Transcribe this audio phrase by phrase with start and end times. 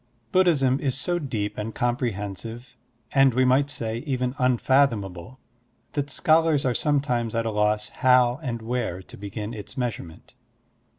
[0.31, 2.75] BUDDHISM is so deep and comprehensive—
[3.11, 5.39] and, we might say, even unfathomable—
[5.93, 10.33] that scholars are sometimes at a loss how and where to begin its measurement.